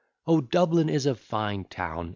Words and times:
O 0.25 0.41
Dublin 0.41 0.89
is 0.89 1.05
a 1.05 1.13
fine 1.13 1.65
town, 1.65 2.07
&c. 2.07 2.09